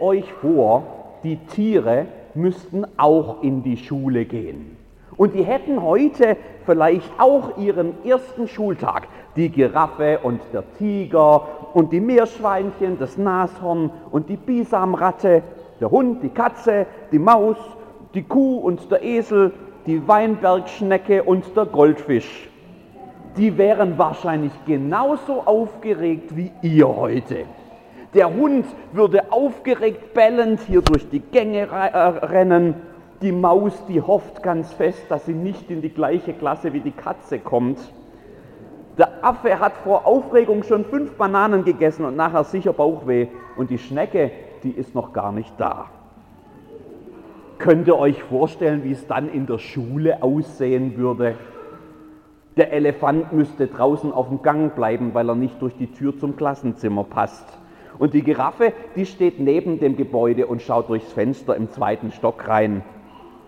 Euch 0.00 0.32
vor, 0.32 0.82
die 1.22 1.36
Tiere 1.36 2.06
müssten 2.34 2.86
auch 2.96 3.42
in 3.42 3.62
die 3.62 3.76
Schule 3.76 4.24
gehen. 4.24 4.76
Und 5.16 5.34
die 5.34 5.42
hätten 5.42 5.82
heute 5.82 6.36
vielleicht 6.64 7.10
auch 7.18 7.58
ihren 7.58 8.04
ersten 8.04 8.46
Schultag. 8.46 9.08
Die 9.34 9.48
Giraffe 9.48 10.20
und 10.22 10.40
der 10.52 10.62
Tiger 10.78 11.42
und 11.74 11.92
die 11.92 12.00
Meerschweinchen, 12.00 12.98
das 12.98 13.18
Nashorn 13.18 13.90
und 14.10 14.28
die 14.28 14.36
Bisamratte, 14.36 15.42
der 15.80 15.90
Hund, 15.90 16.22
die 16.22 16.28
Katze, 16.28 16.86
die 17.10 17.18
Maus, 17.18 17.56
die 18.14 18.22
Kuh 18.22 18.58
und 18.58 18.90
der 18.90 19.02
Esel, 19.02 19.52
die 19.86 20.06
Weinbergschnecke 20.06 21.22
und 21.22 21.44
der 21.56 21.66
Goldfisch. 21.66 22.48
Die 23.36 23.56
wären 23.56 23.98
wahrscheinlich 23.98 24.52
genauso 24.66 25.42
aufgeregt 25.44 26.36
wie 26.36 26.50
ihr 26.62 26.88
heute. 26.88 27.44
Der 28.14 28.34
Hund 28.34 28.64
würde 28.92 29.32
aufgeregt 29.32 30.14
bellend 30.14 30.60
hier 30.60 30.80
durch 30.80 31.08
die 31.10 31.20
Gänge 31.20 31.68
äh, 31.68 31.98
rennen. 32.26 32.74
Die 33.20 33.32
Maus, 33.32 33.84
die 33.86 34.00
hofft 34.00 34.42
ganz 34.42 34.72
fest, 34.72 35.02
dass 35.08 35.26
sie 35.26 35.34
nicht 35.34 35.70
in 35.70 35.82
die 35.82 35.90
gleiche 35.90 36.32
Klasse 36.32 36.72
wie 36.72 36.80
die 36.80 36.92
Katze 36.92 37.38
kommt. 37.38 37.78
Der 38.96 39.24
Affe 39.24 39.60
hat 39.60 39.74
vor 39.84 40.06
Aufregung 40.06 40.62
schon 40.62 40.84
fünf 40.84 41.12
Bananen 41.14 41.64
gegessen 41.64 42.04
und 42.04 42.16
nachher 42.16 42.44
sicher 42.44 42.72
Bauchweh. 42.72 43.28
Und 43.56 43.70
die 43.70 43.78
Schnecke, 43.78 44.30
die 44.62 44.70
ist 44.70 44.94
noch 44.94 45.12
gar 45.12 45.32
nicht 45.32 45.52
da. 45.58 45.86
Könnt 47.58 47.88
ihr 47.88 47.98
euch 47.98 48.22
vorstellen, 48.22 48.84
wie 48.84 48.92
es 48.92 49.06
dann 49.06 49.28
in 49.28 49.46
der 49.46 49.58
Schule 49.58 50.22
aussehen 50.22 50.96
würde? 50.96 51.34
Der 52.56 52.72
Elefant 52.72 53.32
müsste 53.32 53.66
draußen 53.66 54.12
auf 54.12 54.28
dem 54.28 54.42
Gang 54.42 54.74
bleiben, 54.74 55.12
weil 55.12 55.28
er 55.28 55.34
nicht 55.34 55.60
durch 55.60 55.76
die 55.76 55.92
Tür 55.92 56.16
zum 56.18 56.36
Klassenzimmer 56.36 57.04
passt. 57.04 57.46
Und 57.98 58.14
die 58.14 58.22
Giraffe, 58.22 58.72
die 58.96 59.06
steht 59.06 59.40
neben 59.40 59.80
dem 59.80 59.96
Gebäude 59.96 60.46
und 60.46 60.62
schaut 60.62 60.88
durchs 60.88 61.12
Fenster 61.12 61.56
im 61.56 61.70
zweiten 61.70 62.12
Stock 62.12 62.46
rein. 62.46 62.82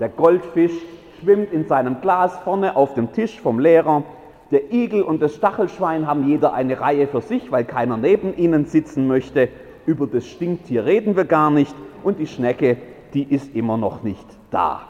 Der 0.01 0.09
Goldfisch 0.09 0.73
schwimmt 1.21 1.53
in 1.53 1.67
seinem 1.67 2.01
Glas 2.01 2.39
vorne 2.39 2.77
auf 2.77 2.95
dem 2.95 3.13
Tisch 3.13 3.41
vom 3.41 3.59
Lehrer 3.59 4.03
der 4.51 4.73
Igel 4.73 5.03
und 5.03 5.23
das 5.23 5.37
Stachelschwein 5.37 6.09
haben 6.09 6.27
jeder 6.27 6.53
eine 6.55 6.81
Reihe 6.81 7.07
für 7.07 7.21
sich, 7.21 7.53
weil 7.53 7.65
keiner 7.65 7.97
neben 7.97 8.37
ihnen 8.37 8.67
sitzen 8.67 9.07
möchte. 9.07 9.49
Über 9.87 10.09
das 10.09 10.27
Stinktier 10.27 10.85
reden 10.85 11.17
wir 11.17 11.25
gar 11.25 11.51
nicht. 11.51 11.75
Und 12.03 12.19
die 12.19 12.27
Schnecke, 12.27 12.77
die 13.15 13.23
ist 13.23 13.55
immer 13.55 13.77
noch 13.77 14.03
nicht 14.03 14.27
da. 14.51 14.83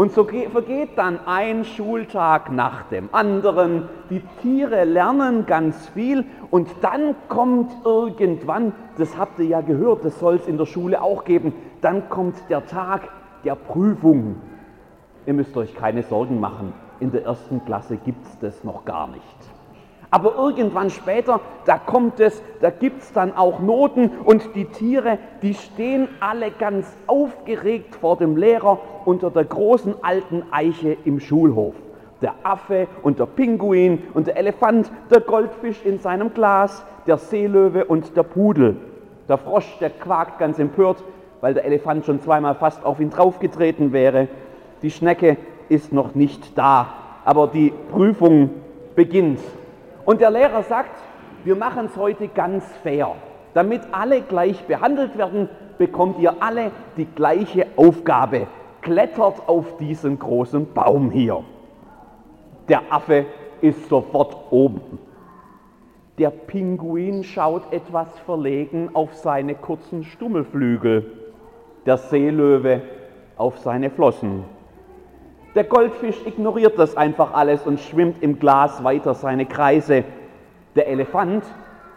Und 0.00 0.12
so 0.12 0.24
vergeht 0.24 0.96
dann 0.96 1.18
ein 1.26 1.62
Schultag 1.62 2.50
nach 2.50 2.84
dem 2.84 3.10
anderen. 3.12 3.86
Die 4.08 4.22
Tiere 4.40 4.84
lernen 4.84 5.44
ganz 5.44 5.90
viel 5.90 6.24
und 6.50 6.70
dann 6.80 7.14
kommt 7.28 7.70
irgendwann, 7.84 8.72
das 8.96 9.18
habt 9.18 9.38
ihr 9.40 9.44
ja 9.44 9.60
gehört, 9.60 10.06
das 10.06 10.18
soll 10.18 10.36
es 10.36 10.48
in 10.48 10.56
der 10.56 10.64
Schule 10.64 11.02
auch 11.02 11.24
geben, 11.24 11.52
dann 11.82 12.08
kommt 12.08 12.36
der 12.48 12.64
Tag 12.64 13.10
der 13.44 13.56
Prüfung. 13.56 14.36
Ihr 15.26 15.34
müsst 15.34 15.54
euch 15.58 15.74
keine 15.74 16.02
Sorgen 16.02 16.40
machen 16.40 16.72
in 16.98 17.12
der 17.12 17.24
ersten 17.24 17.62
Klasse 17.66 17.98
gibt 17.98 18.24
es 18.24 18.38
das 18.38 18.64
noch 18.64 18.86
gar 18.86 19.06
nicht. 19.06 19.59
Aber 20.10 20.34
irgendwann 20.34 20.90
später, 20.90 21.40
da 21.66 21.78
kommt 21.78 22.18
es, 22.18 22.42
da 22.60 22.70
gibt 22.70 23.02
es 23.02 23.12
dann 23.12 23.36
auch 23.36 23.60
Noten 23.60 24.10
und 24.24 24.56
die 24.56 24.64
Tiere, 24.64 25.18
die 25.42 25.54
stehen 25.54 26.08
alle 26.18 26.50
ganz 26.50 26.86
aufgeregt 27.06 27.94
vor 27.94 28.16
dem 28.16 28.36
Lehrer 28.36 28.78
unter 29.04 29.30
der 29.30 29.44
großen 29.44 29.94
alten 30.02 30.42
Eiche 30.50 30.96
im 31.04 31.20
Schulhof. 31.20 31.74
Der 32.22 32.34
Affe 32.42 32.88
und 33.02 33.18
der 33.18 33.26
Pinguin 33.26 34.02
und 34.12 34.26
der 34.26 34.36
Elefant, 34.36 34.90
der 35.10 35.20
Goldfisch 35.20 35.84
in 35.84 36.00
seinem 36.00 36.34
Glas, 36.34 36.84
der 37.06 37.16
Seelöwe 37.16 37.84
und 37.84 38.16
der 38.16 38.24
Pudel. 38.24 38.76
Der 39.28 39.38
Frosch, 39.38 39.78
der 39.78 39.90
quakt 39.90 40.38
ganz 40.38 40.58
empört, 40.58 41.02
weil 41.40 41.54
der 41.54 41.64
Elefant 41.64 42.04
schon 42.04 42.20
zweimal 42.20 42.56
fast 42.56 42.84
auf 42.84 43.00
ihn 43.00 43.10
draufgetreten 43.10 43.92
wäre. 43.92 44.28
Die 44.82 44.90
Schnecke, 44.90 45.36
ist 45.70 45.92
noch 45.92 46.14
nicht 46.14 46.58
da, 46.58 46.92
aber 47.24 47.46
die 47.46 47.72
Prüfung 47.92 48.50
beginnt. 48.96 49.38
Und 50.10 50.20
der 50.20 50.32
Lehrer 50.32 50.64
sagt, 50.64 50.90
wir 51.44 51.54
machen 51.54 51.86
es 51.86 51.96
heute 51.96 52.26
ganz 52.26 52.64
fair. 52.82 53.14
Damit 53.54 53.80
alle 53.92 54.22
gleich 54.22 54.64
behandelt 54.64 55.16
werden, 55.16 55.48
bekommt 55.78 56.18
ihr 56.18 56.42
alle 56.42 56.72
die 56.96 57.04
gleiche 57.04 57.68
Aufgabe. 57.76 58.48
Klettert 58.82 59.48
auf 59.48 59.76
diesen 59.76 60.18
großen 60.18 60.72
Baum 60.74 61.12
hier. 61.12 61.44
Der 62.68 62.82
Affe 62.90 63.24
ist 63.60 63.88
sofort 63.88 64.36
oben. 64.50 64.98
Der 66.18 66.30
Pinguin 66.30 67.22
schaut 67.22 67.72
etwas 67.72 68.08
verlegen 68.26 68.90
auf 68.94 69.14
seine 69.14 69.54
kurzen 69.54 70.02
Stummelflügel. 70.02 71.06
Der 71.86 71.98
Seelöwe 71.98 72.82
auf 73.36 73.58
seine 73.58 73.90
Flossen. 73.90 74.42
Der 75.56 75.64
Goldfisch 75.64 76.24
ignoriert 76.26 76.78
das 76.78 76.96
einfach 76.96 77.34
alles 77.34 77.66
und 77.66 77.80
schwimmt 77.80 78.22
im 78.22 78.38
Glas 78.38 78.84
weiter 78.84 79.14
seine 79.14 79.46
Kreise. 79.46 80.04
Der 80.76 80.86
Elefant, 80.86 81.44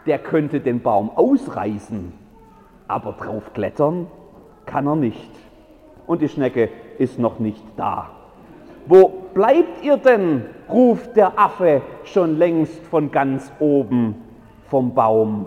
der 0.07 0.17
könnte 0.17 0.59
den 0.59 0.81
Baum 0.81 1.11
ausreißen, 1.11 2.13
aber 2.87 3.11
drauf 3.13 3.53
klettern 3.53 4.07
kann 4.65 4.87
er 4.87 4.95
nicht. 4.95 5.29
Und 6.07 6.23
die 6.23 6.29
Schnecke 6.29 6.69
ist 6.97 7.19
noch 7.19 7.37
nicht 7.37 7.63
da. 7.77 8.09
Wo 8.87 9.09
bleibt 9.33 9.83
ihr 9.83 9.97
denn? 9.97 10.45
ruft 10.67 11.15
der 11.15 11.37
Affe 11.37 11.83
schon 12.05 12.37
längst 12.37 12.83
von 12.87 13.11
ganz 13.11 13.51
oben 13.59 14.15
vom 14.65 14.95
Baum. 14.95 15.45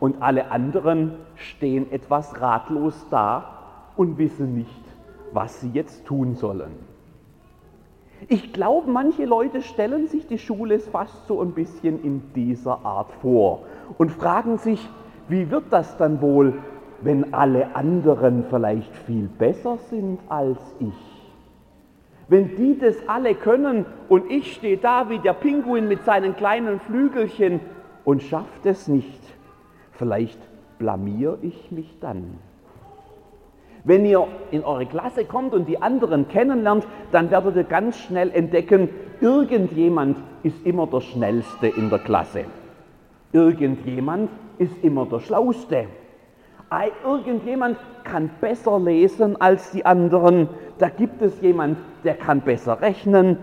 Und 0.00 0.20
alle 0.20 0.50
anderen 0.50 1.12
stehen 1.36 1.92
etwas 1.92 2.40
ratlos 2.40 3.06
da 3.10 3.92
und 3.96 4.18
wissen 4.18 4.56
nicht, 4.56 4.84
was 5.32 5.60
sie 5.60 5.70
jetzt 5.70 6.04
tun 6.04 6.34
sollen. 6.34 6.87
Ich 8.26 8.52
glaube, 8.52 8.90
manche 8.90 9.24
Leute 9.24 9.62
stellen 9.62 10.08
sich 10.08 10.26
die 10.26 10.38
Schule 10.38 10.80
fast 10.80 11.26
so 11.28 11.40
ein 11.40 11.52
bisschen 11.52 12.02
in 12.02 12.22
dieser 12.34 12.84
Art 12.84 13.12
vor 13.22 13.62
und 13.96 14.10
fragen 14.10 14.58
sich, 14.58 14.88
wie 15.28 15.50
wird 15.50 15.64
das 15.70 15.96
dann 15.98 16.20
wohl, 16.20 16.54
wenn 17.00 17.32
alle 17.32 17.76
anderen 17.76 18.44
vielleicht 18.50 18.94
viel 18.96 19.28
besser 19.28 19.78
sind 19.88 20.18
als 20.28 20.58
ich? 20.80 21.18
Wenn 22.26 22.56
die 22.56 22.76
das 22.76 22.96
alle 23.06 23.34
können 23.34 23.86
und 24.08 24.30
ich 24.30 24.52
stehe 24.54 24.76
da 24.76 25.08
wie 25.08 25.18
der 25.18 25.32
Pinguin 25.32 25.86
mit 25.86 26.04
seinen 26.04 26.36
kleinen 26.36 26.80
Flügelchen 26.80 27.60
und 28.04 28.22
schafft 28.22 28.66
es 28.66 28.88
nicht, 28.88 29.22
vielleicht 29.92 30.40
blamier 30.78 31.38
ich 31.40 31.70
mich 31.70 31.98
dann. 32.00 32.38
Wenn 33.88 34.04
ihr 34.04 34.26
in 34.50 34.64
eure 34.64 34.84
Klasse 34.84 35.24
kommt 35.24 35.54
und 35.54 35.66
die 35.66 35.80
anderen 35.80 36.28
kennenlernt, 36.28 36.86
dann 37.10 37.30
werdet 37.30 37.56
ihr 37.56 37.64
ganz 37.64 37.96
schnell 37.96 38.30
entdecken, 38.32 38.90
irgendjemand 39.22 40.18
ist 40.42 40.66
immer 40.66 40.86
der 40.86 41.00
Schnellste 41.00 41.68
in 41.68 41.88
der 41.88 41.98
Klasse. 41.98 42.44
Irgendjemand 43.32 44.28
ist 44.58 44.84
immer 44.84 45.06
der 45.06 45.20
Schlauste. 45.20 45.86
Irgendjemand 47.02 47.78
kann 48.04 48.28
besser 48.42 48.78
lesen 48.78 49.40
als 49.40 49.70
die 49.70 49.86
anderen. 49.86 50.50
Da 50.76 50.90
gibt 50.90 51.22
es 51.22 51.40
jemand, 51.40 51.78
der 52.04 52.12
kann 52.12 52.42
besser 52.42 52.82
rechnen. 52.82 53.38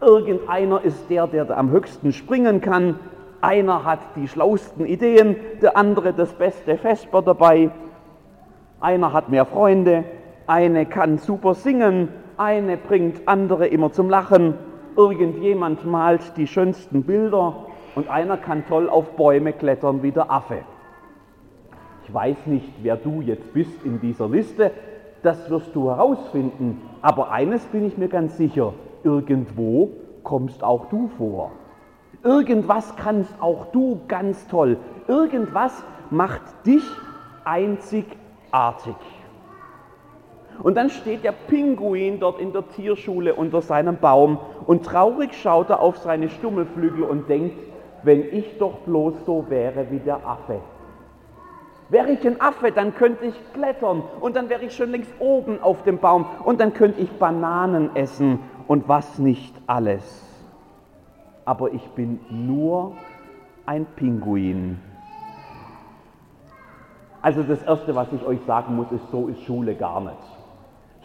Irgendeiner 0.00 0.82
ist 0.82 1.10
der, 1.10 1.26
der 1.26 1.50
am 1.50 1.70
höchsten 1.70 2.14
springen 2.14 2.62
kann. 2.62 2.98
Einer 3.42 3.84
hat 3.84 4.00
die 4.16 4.26
schlausten 4.26 4.86
Ideen, 4.86 5.36
der 5.60 5.76
andere 5.76 6.14
das 6.14 6.32
beste 6.32 6.78
Vesper 6.78 7.20
dabei. 7.20 7.70
Einer 8.82 9.12
hat 9.12 9.28
mehr 9.28 9.46
Freunde, 9.46 10.02
eine 10.48 10.86
kann 10.86 11.18
super 11.18 11.54
singen, 11.54 12.08
eine 12.36 12.76
bringt 12.76 13.28
andere 13.28 13.68
immer 13.68 13.92
zum 13.92 14.10
Lachen, 14.10 14.54
irgendjemand 14.96 15.86
malt 15.86 16.36
die 16.36 16.48
schönsten 16.48 17.04
Bilder 17.04 17.66
und 17.94 18.10
einer 18.10 18.36
kann 18.36 18.66
toll 18.66 18.90
auf 18.90 19.10
Bäume 19.12 19.52
klettern 19.52 20.02
wie 20.02 20.10
der 20.10 20.32
Affe. 20.32 20.58
Ich 22.02 22.12
weiß 22.12 22.46
nicht, 22.46 22.68
wer 22.82 22.96
du 22.96 23.20
jetzt 23.20 23.54
bist 23.54 23.84
in 23.84 24.00
dieser 24.00 24.28
Liste, 24.28 24.72
das 25.22 25.48
wirst 25.48 25.76
du 25.76 25.88
herausfinden, 25.88 26.82
aber 27.02 27.30
eines 27.30 27.64
bin 27.66 27.86
ich 27.86 27.96
mir 27.96 28.08
ganz 28.08 28.36
sicher, 28.36 28.74
irgendwo 29.04 29.90
kommst 30.24 30.64
auch 30.64 30.86
du 30.86 31.08
vor. 31.16 31.52
Irgendwas 32.24 32.96
kannst 32.96 33.32
auch 33.40 33.66
du 33.66 34.00
ganz 34.08 34.48
toll. 34.48 34.76
Irgendwas 35.06 35.84
macht 36.10 36.42
dich 36.66 36.82
einzigartig 37.44 38.21
artig. 38.52 38.96
Und 40.62 40.76
dann 40.76 40.90
steht 40.90 41.24
der 41.24 41.32
Pinguin 41.32 42.20
dort 42.20 42.38
in 42.38 42.52
der 42.52 42.68
Tierschule 42.68 43.34
unter 43.34 43.62
seinem 43.62 43.96
Baum 43.96 44.38
und 44.66 44.84
traurig 44.84 45.34
schaut 45.34 45.70
er 45.70 45.80
auf 45.80 45.98
seine 45.98 46.28
Stummelflügel 46.28 47.02
und 47.02 47.28
denkt, 47.28 47.58
wenn 48.02 48.32
ich 48.32 48.58
doch 48.58 48.78
bloß 48.80 49.24
so 49.24 49.46
wäre 49.48 49.90
wie 49.90 49.98
der 49.98 50.26
Affe. 50.26 50.60
Wäre 51.88 52.12
ich 52.12 52.26
ein 52.26 52.40
Affe, 52.40 52.72
dann 52.72 52.94
könnte 52.94 53.26
ich 53.26 53.34
klettern 53.52 54.02
und 54.20 54.36
dann 54.36 54.48
wäre 54.48 54.64
ich 54.64 54.74
schon 54.74 54.90
längst 54.90 55.12
oben 55.18 55.60
auf 55.62 55.82
dem 55.82 55.98
Baum 55.98 56.26
und 56.44 56.60
dann 56.60 56.72
könnte 56.74 57.00
ich 57.00 57.10
Bananen 57.12 57.94
essen 57.96 58.38
und 58.66 58.88
was 58.88 59.18
nicht 59.18 59.54
alles. 59.66 60.28
Aber 61.44 61.72
ich 61.72 61.86
bin 61.90 62.20
nur 62.30 62.92
ein 63.66 63.84
Pinguin. 63.96 64.78
Also 67.22 67.44
das 67.44 67.62
Erste, 67.62 67.94
was 67.94 68.08
ich 68.12 68.26
euch 68.26 68.40
sagen 68.48 68.74
muss, 68.74 68.90
ist, 68.90 69.08
so 69.12 69.28
ist 69.28 69.40
Schule 69.44 69.76
gar 69.76 70.00
nicht. 70.00 70.16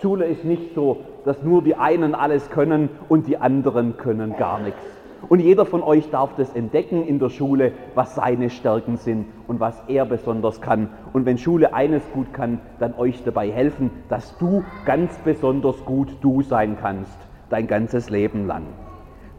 Schule 0.02 0.26
ist 0.26 0.44
nicht 0.44 0.74
so, 0.74 0.98
dass 1.26 1.44
nur 1.44 1.62
die 1.62 1.76
einen 1.76 2.16
alles 2.16 2.50
können 2.50 2.90
und 3.08 3.28
die 3.28 3.38
anderen 3.38 3.98
können 3.98 4.36
gar 4.36 4.60
nichts. 4.60 4.82
Und 5.30 5.40
jeder 5.40 5.66
von 5.66 5.84
euch 5.84 6.10
darf 6.10 6.36
das 6.36 6.54
entdecken 6.54 7.06
in 7.06 7.20
der 7.20 7.30
Schule, 7.30 7.72
was 7.94 8.16
seine 8.16 8.50
Stärken 8.50 8.98
sind 8.98 9.28
und 9.48 9.60
was 9.60 9.84
er 9.88 10.06
besonders 10.06 10.60
kann. 10.60 10.90
Und 11.14 11.26
wenn 11.26 11.38
Schule 11.38 11.74
eines 11.74 12.04
gut 12.12 12.34
kann, 12.34 12.60
dann 12.80 12.96
euch 12.96 13.24
dabei 13.24 13.52
helfen, 13.52 13.92
dass 14.10 14.38
du 14.40 14.64
ganz 14.86 15.18
besonders 15.20 15.84
gut 15.86 16.10
du 16.22 16.42
sein 16.42 16.78
kannst, 16.80 17.18
dein 17.50 17.68
ganzes 17.68 18.10
Leben 18.10 18.48
lang. 18.48 18.64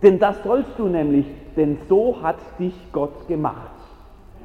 Denn 0.02 0.20
das 0.20 0.42
sollst 0.44 0.78
du 0.78 0.86
nämlich, 0.86 1.26
denn 1.56 1.78
so 1.88 2.22
hat 2.22 2.38
dich 2.58 2.74
Gott 2.92 3.26
gemacht. 3.26 3.77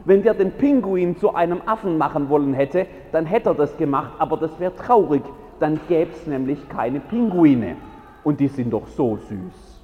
Wenn 0.05 0.21
der 0.21 0.33
den 0.33 0.51
Pinguin 0.51 1.17
zu 1.17 1.33
einem 1.33 1.61
Affen 1.65 1.97
machen 1.97 2.29
wollen 2.29 2.53
hätte, 2.53 2.87
dann 3.11 3.25
hätte 3.25 3.49
er 3.49 3.55
das 3.55 3.77
gemacht, 3.77 4.13
aber 4.19 4.37
das 4.37 4.59
wäre 4.59 4.75
traurig, 4.75 5.23
dann 5.59 5.79
gäbe 5.87 6.11
es 6.11 6.27
nämlich 6.27 6.67
keine 6.67 6.99
Pinguine. 6.99 7.77
Und 8.23 8.39
die 8.39 8.47
sind 8.47 8.71
doch 8.71 8.87
so 8.87 9.17
süß. 9.17 9.81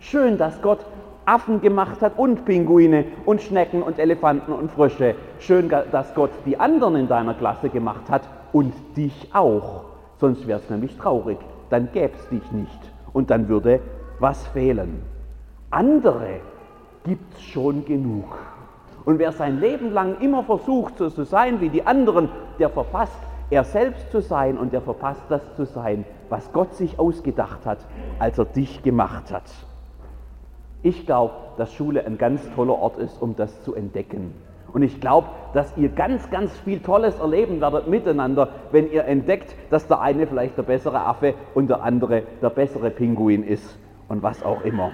Schön, 0.00 0.36
dass 0.36 0.60
Gott 0.62 0.84
Affen 1.24 1.60
gemacht 1.60 2.00
hat 2.00 2.18
und 2.18 2.44
Pinguine 2.44 3.04
und 3.24 3.40
Schnecken 3.40 3.82
und 3.82 3.98
Elefanten 3.98 4.52
und 4.52 4.72
Frösche. 4.72 5.14
Schön, 5.38 5.68
dass 5.68 6.14
Gott 6.14 6.30
die 6.44 6.58
anderen 6.58 6.96
in 6.96 7.08
deiner 7.08 7.34
Klasse 7.34 7.68
gemacht 7.68 8.10
hat 8.10 8.22
und 8.52 8.74
dich 8.96 9.28
auch. 9.32 9.84
Sonst 10.18 10.46
wäre 10.46 10.58
es 10.58 10.68
nämlich 10.70 10.96
traurig. 10.96 11.38
Dann 11.70 11.88
gäbe 11.92 12.14
es 12.16 12.28
dich 12.28 12.50
nicht. 12.50 12.80
Und 13.12 13.30
dann 13.30 13.48
würde 13.48 13.80
was 14.18 14.46
fehlen. 14.48 15.02
Andere 15.70 16.40
gibt 17.04 17.34
es 17.34 17.42
schon 17.42 17.84
genug. 17.84 18.38
Und 19.04 19.18
wer 19.18 19.32
sein 19.32 19.60
Leben 19.60 19.92
lang 19.92 20.20
immer 20.20 20.44
versucht, 20.44 20.98
so 20.98 21.10
zu 21.10 21.24
sein 21.24 21.60
wie 21.60 21.68
die 21.68 21.86
anderen, 21.86 22.28
der 22.58 22.70
verpasst 22.70 23.18
er 23.50 23.64
selbst 23.64 24.10
zu 24.10 24.22
sein 24.22 24.56
und 24.56 24.72
er 24.72 24.80
verpasst 24.80 25.24
das 25.28 25.42
zu 25.56 25.66
sein, 25.66 26.06
was 26.30 26.52
Gott 26.52 26.74
sich 26.74 26.98
ausgedacht 26.98 27.66
hat, 27.66 27.78
als 28.18 28.38
er 28.38 28.46
dich 28.46 28.82
gemacht 28.82 29.30
hat. 29.30 29.44
Ich 30.82 31.04
glaube, 31.04 31.34
dass 31.58 31.74
Schule 31.74 32.06
ein 32.06 32.16
ganz 32.16 32.40
toller 32.54 32.78
Ort 32.78 32.96
ist, 32.96 33.20
um 33.20 33.36
das 33.36 33.62
zu 33.62 33.74
entdecken. 33.74 34.32
Und 34.72 34.82
ich 34.82 35.00
glaube, 35.02 35.28
dass 35.52 35.76
ihr 35.76 35.90
ganz, 35.90 36.30
ganz 36.30 36.50
viel 36.60 36.80
Tolles 36.80 37.18
erleben 37.18 37.60
werdet 37.60 37.88
miteinander, 37.88 38.48
wenn 38.70 38.90
ihr 38.90 39.04
entdeckt, 39.04 39.54
dass 39.70 39.86
der 39.86 40.00
eine 40.00 40.26
vielleicht 40.26 40.56
der 40.56 40.62
bessere 40.62 41.00
Affe 41.00 41.34
und 41.54 41.68
der 41.68 41.82
andere 41.82 42.22
der 42.40 42.50
bessere 42.50 42.90
Pinguin 42.90 43.44
ist 43.44 43.78
und 44.08 44.22
was 44.22 44.42
auch 44.42 44.62
immer. 44.62 44.92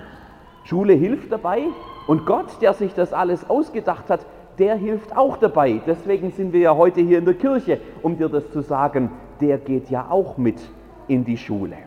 Schule 0.68 0.92
hilft 0.92 1.32
dabei 1.32 1.62
und 2.06 2.26
Gott, 2.26 2.60
der 2.60 2.74
sich 2.74 2.92
das 2.92 3.14
alles 3.14 3.48
ausgedacht 3.48 4.10
hat, 4.10 4.26
der 4.58 4.76
hilft 4.76 5.16
auch 5.16 5.38
dabei. 5.38 5.80
Deswegen 5.86 6.30
sind 6.30 6.52
wir 6.52 6.60
ja 6.60 6.76
heute 6.76 7.00
hier 7.00 7.20
in 7.20 7.24
der 7.24 7.32
Kirche, 7.32 7.80
um 8.02 8.18
dir 8.18 8.28
das 8.28 8.50
zu 8.50 8.60
sagen. 8.60 9.10
Der 9.40 9.56
geht 9.56 9.88
ja 9.88 10.08
auch 10.10 10.36
mit 10.36 10.60
in 11.06 11.24
die 11.24 11.38
Schule. 11.38 11.78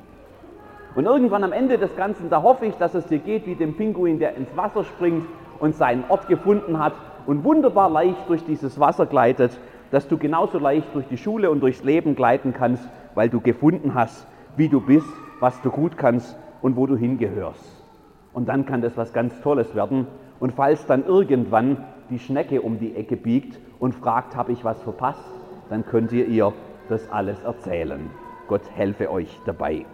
Und 0.95 1.05
irgendwann 1.05 1.43
am 1.43 1.51
Ende 1.51 1.77
des 1.77 1.95
Ganzen, 1.95 2.31
da 2.31 2.41
hoffe 2.41 2.65
ich, 2.65 2.73
dass 2.73 2.95
es 2.95 3.05
dir 3.05 3.19
geht 3.19 3.45
wie 3.45 3.53
dem 3.53 3.75
Pinguin, 3.75 4.17
der 4.17 4.35
ins 4.35 4.49
Wasser 4.57 4.83
springt 4.83 5.27
und 5.59 5.75
seinen 5.75 6.03
Ort 6.09 6.27
gefunden 6.27 6.79
hat 6.79 6.93
und 7.27 7.43
wunderbar 7.43 7.87
leicht 7.87 8.27
durch 8.29 8.43
dieses 8.45 8.79
Wasser 8.79 9.05
gleitet, 9.05 9.59
dass 9.91 10.07
du 10.07 10.17
genauso 10.17 10.57
leicht 10.57 10.87
durch 10.95 11.07
die 11.07 11.17
Schule 11.17 11.51
und 11.51 11.59
durchs 11.59 11.83
Leben 11.83 12.15
gleiten 12.15 12.51
kannst, 12.51 12.89
weil 13.13 13.29
du 13.29 13.41
gefunden 13.41 13.93
hast, 13.93 14.25
wie 14.55 14.69
du 14.69 14.81
bist, 14.81 15.13
was 15.39 15.61
du 15.61 15.69
gut 15.69 15.97
kannst 15.97 16.35
und 16.63 16.77
wo 16.77 16.87
du 16.87 16.97
hingehörst. 16.97 17.80
Und 18.33 18.47
dann 18.47 18.65
kann 18.65 18.81
das 18.81 18.97
was 18.97 19.13
ganz 19.13 19.39
Tolles 19.41 19.75
werden. 19.75 20.07
Und 20.39 20.53
falls 20.53 20.85
dann 20.85 21.05
irgendwann 21.05 21.83
die 22.09 22.19
Schnecke 22.19 22.61
um 22.61 22.79
die 22.79 22.95
Ecke 22.95 23.17
biegt 23.17 23.59
und 23.79 23.93
fragt, 23.93 24.35
habe 24.35 24.51
ich 24.51 24.63
was 24.63 24.81
verpasst, 24.81 25.29
dann 25.69 25.85
könnt 25.85 26.11
ihr 26.11 26.27
ihr 26.27 26.53
das 26.89 27.09
alles 27.09 27.41
erzählen. 27.43 28.09
Gott 28.47 28.69
helfe 28.75 29.09
euch 29.09 29.39
dabei. 29.45 29.85